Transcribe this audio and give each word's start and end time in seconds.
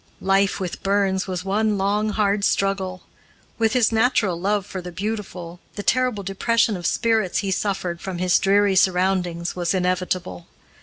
Life, 0.19 0.59
with 0.59 0.81
Burns, 0.81 1.27
was 1.27 1.45
one 1.45 1.77
long, 1.77 2.09
hard 2.09 2.43
struggle. 2.43 3.03
With 3.59 3.73
his 3.73 3.91
natural 3.91 4.35
love 4.39 4.65
for 4.65 4.81
the 4.81 4.91
beautiful, 4.91 5.59
the 5.75 5.83
terrible 5.83 6.23
depression 6.23 6.75
of 6.75 6.87
spirits 6.87 7.37
he 7.45 7.51
suffered 7.51 8.01
from 8.01 8.17
his 8.17 8.39
dreary 8.39 8.75
surroundings 8.75 9.55
was 9.55 9.75
inevitable. 9.75 10.47